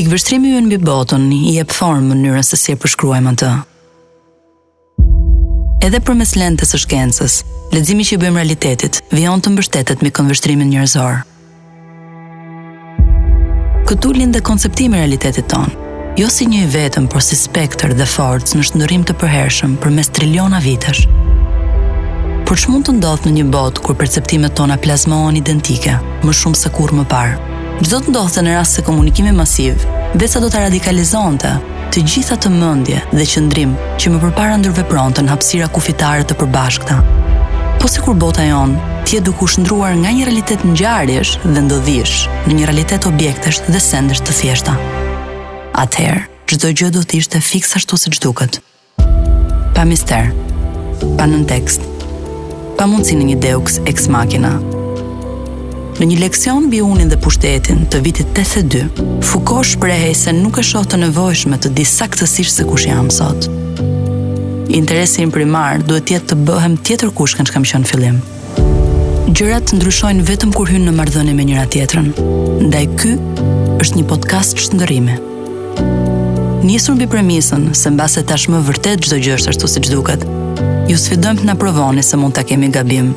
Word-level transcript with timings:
Pikvështrimi 0.00 0.48
ju 0.54 0.60
në 0.62 0.66
mbi 0.66 0.76
botën 0.80 1.24
i 1.36 1.58
e 1.60 1.64
pëthorën 1.68 2.06
mënyrën 2.08 2.44
se 2.46 2.56
si 2.56 2.72
e 2.72 2.76
përshkruajmë 2.80 3.32
atë. 3.34 3.48
Edhe 5.84 5.98
për 6.06 6.16
mes 6.20 6.32
lente 6.40 6.64
së 6.64 6.80
shkencës, 6.84 7.34
ledzimi 7.74 8.06
që 8.08 8.16
i 8.16 8.20
bëjmë 8.22 8.40
realitetit, 8.40 9.02
vion 9.12 9.44
të 9.44 9.52
mbështetet 9.52 10.00
me 10.04 10.08
konvështrimin 10.18 10.72
njërzorë. 10.72 11.20
Këtu 13.90 14.14
lindë 14.16 14.38
dhe 14.38 14.44
konceptimi 14.48 14.96
realitetit 15.02 15.50
tonë, 15.52 15.76
jo 16.22 16.32
si 16.32 16.48
një 16.48 16.62
i 16.64 16.72
vetëm, 16.78 17.10
por 17.12 17.20
si 17.26 17.36
spektër 17.36 17.92
dhe 18.00 18.08
forcë 18.16 18.56
në 18.56 18.66
shëndërim 18.70 19.04
të 19.06 19.20
përhershëm 19.20 19.76
për 19.84 19.96
mes 20.00 20.08
triliona 20.16 20.64
vitesh. 20.64 21.04
Por 22.48 22.56
që 22.56 22.72
mund 22.72 22.88
të 22.88 22.96
ndodhë 23.02 23.28
në 23.28 23.36
një 23.36 23.48
botë 23.52 23.84
kur 23.84 24.00
perceptimet 24.00 24.56
tona 24.56 24.80
plasmohen 24.80 25.36
identike, 25.44 25.98
më 26.24 26.40
shumë 26.42 26.62
se 26.64 26.72
kur 26.78 26.96
më 26.96 27.04
parë? 27.12 27.40
Çdo 27.80 27.96
të 28.04 28.12
ndodhte 28.12 28.42
në 28.44 28.54
rast 28.58 28.74
të 28.76 28.82
komunikimi 28.84 29.30
masiv, 29.32 29.78
dhe 30.12 30.26
sa 30.28 30.40
do 30.44 30.50
të 30.52 30.60
radikalizonte 30.66 31.48
të 31.94 32.02
gjitha 32.06 32.36
të 32.36 32.50
mendje 32.52 32.98
dhe 33.16 33.24
qëndrim 33.32 33.72
që 34.00 34.12
më 34.12 34.18
përpara 34.24 34.58
ndërvepronte 34.60 35.24
në 35.24 35.32
hapësira 35.32 35.68
kufitare 35.72 36.26
të 36.28 36.36
përbashkëta. 36.42 36.98
Po 37.80 37.88
se 37.88 38.02
kur 38.04 38.18
bota 38.20 38.44
jonë, 38.44 38.76
ti 39.08 39.16
e 39.16 39.22
duku 39.24 39.48
shëndruar 39.48 39.94
nga 39.96 40.12
një 40.12 40.26
realitet 40.28 40.66
në 40.68 40.76
gjarësh 40.76 41.32
dhe 41.46 41.62
ndodhish 41.64 42.18
në 42.46 42.58
një 42.58 42.66
realitet 42.68 43.08
objektesh 43.08 43.62
dhe 43.72 43.80
sendesh 43.80 44.20
të 44.28 44.34
thjeshta. 44.42 44.74
Atëherë, 45.80 46.26
gjdo 46.52 46.74
gjë 46.76 46.90
do 46.98 47.00
të 47.06 47.22
ishte 47.22 47.40
fiksa 47.40 47.80
shtu 47.80 47.96
se 47.96 48.12
gjduket. 48.12 48.60
Pa 49.72 49.88
mister, 49.88 50.28
pa 51.16 51.24
nën 51.24 51.48
tekst, 51.48 51.86
pa 52.76 52.84
mundësi 52.90 53.16
në 53.16 53.30
një 53.32 53.38
deuks 53.48 53.80
ex 53.88 54.10
machina, 54.12 54.58
Në 56.00 56.06
një 56.08 56.14
leksion 56.22 56.62
mbi 56.70 56.78
unin 56.80 57.10
dhe 57.12 57.16
pushtetin 57.20 57.82
të 57.92 57.98
vitit 58.00 58.30
82, 58.32 59.02
Foucault 59.20 59.68
shpreh 59.68 60.06
se 60.16 60.32
nuk 60.32 60.56
e 60.56 60.64
shoh 60.64 60.86
të 60.88 60.96
nevojshme 61.02 61.58
të 61.60 61.74
di 61.76 61.84
saktësisht 61.84 62.54
se 62.56 62.64
kush 62.64 62.86
jam 62.88 63.10
sot. 63.12 63.44
Interesi 64.72 65.20
im 65.20 65.28
primar 65.34 65.84
duhet 65.84 66.06
të 66.08 66.14
jetë 66.14 66.30
të 66.30 66.38
bëhem 66.48 66.78
tjetër 66.88 67.12
kush 67.18 67.34
që 67.36 67.46
kam 67.52 67.66
qenë 67.68 67.82
në 67.84 67.90
fillim. 67.92 68.22
Gjërat 69.28 69.74
ndryshojnë 69.76 70.24
vetëm 70.30 70.56
kur 70.56 70.72
hyn 70.72 70.88
në 70.88 70.96
marrëdhënie 71.02 71.36
me 71.36 71.44
njëra 71.50 71.68
tjetrën. 71.74 72.08
Ndaj 72.70 72.84
ky 73.00 73.12
është 73.84 74.00
një 74.00 74.08
podcast 74.10 74.56
shndërrimi. 74.64 75.20
Nisur 76.64 76.96
mbi 76.96 77.10
premisën 77.12 77.74
se 77.76 77.92
mbase 77.92 78.24
tashmë 78.28 78.64
vërtet 78.72 79.04
çdo 79.04 79.20
gjë 79.20 79.36
është 79.36 79.52
ashtu 79.52 79.68
siç 79.76 79.92
duket, 79.92 80.24
ju 80.88 80.96
sfidojmë 80.96 81.42
të 81.44 81.50
na 81.52 81.60
provoni 81.60 82.00
se 82.04 82.16
mund 82.16 82.32
ta 82.36 82.42
kemi 82.48 82.68
gabim, 82.72 83.12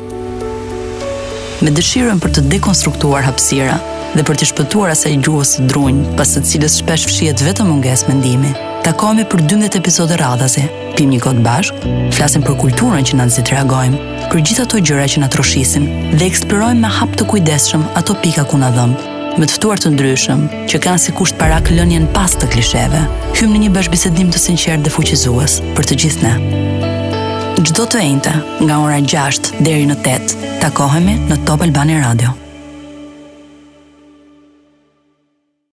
me 1.64 1.72
dëshirën 1.72 2.18
për 2.20 2.32
të 2.36 2.42
dekonstruktuar 2.52 3.24
hapsira 3.24 3.78
dhe 4.14 4.22
për 4.28 4.36
të 4.38 4.48
shpëtuar 4.50 4.92
asaj 4.92 5.14
gjuhës 5.24 5.52
së 5.56 5.64
drunjë, 5.70 6.04
pas 6.18 6.32
së 6.36 6.42
cilës 6.50 6.76
shpesh 6.82 7.06
fshihet 7.08 7.40
vetëm 7.42 7.70
mungesë 7.72 8.10
mendimi. 8.10 8.50
Takohemi 8.84 9.24
për 9.32 9.42
12 9.48 9.78
episode 9.80 10.18
radhase, 10.20 10.66
pim 10.98 11.08
një 11.14 11.22
kod 11.24 11.40
bashk, 11.46 11.80
flasim 12.14 12.44
për 12.44 12.58
kulturën 12.60 13.08
që 13.08 13.16
na 13.18 13.26
nxit 13.30 13.50
reagojmë, 13.54 14.02
për 14.28 14.44
gjithë 14.44 14.66
ato 14.68 14.82
gjëra 14.84 15.08
që 15.14 15.24
na 15.24 15.30
troshisin 15.34 15.88
dhe 16.12 16.28
eksplorojmë 16.30 16.84
me 16.84 16.92
hap 16.98 17.16
të 17.18 17.26
kujdesshëm 17.32 17.88
ato 18.02 18.16
pika 18.22 18.44
ku 18.50 18.60
na 18.60 18.68
dhëm 18.76 18.92
me 19.34 19.48
të 19.50 19.56
ftuar 19.56 19.80
të 19.82 19.90
ndryshëm, 19.90 20.44
që 20.70 20.78
kanë 20.84 21.00
si 21.02 21.14
kusht 21.18 21.34
parak 21.40 21.72
lënjen 21.74 22.04
pas 22.14 22.36
të 22.38 22.52
klisheve, 22.52 23.00
hymë 23.34 23.56
në 23.56 23.64
një 23.64 23.72
bashkëbisedim 23.74 24.30
të 24.30 24.44
sinqer 24.44 24.78
dhe 24.84 24.94
fuqizues 24.94 25.56
për 25.74 25.90
të 25.90 25.96
gjithë 26.04 26.28
ne. 26.28 26.82
Gjdo 27.62 27.84
të 27.86 28.00
ejnëte, 28.00 28.32
nga 28.66 28.80
ora 28.82 28.96
6 29.04 29.52
dheri 29.62 29.84
në 29.90 29.94
8, 30.00 30.46
takohemi 30.64 31.18
në 31.30 31.42
Top 31.46 31.62
Albani 31.68 32.00
Radio. 32.02 32.43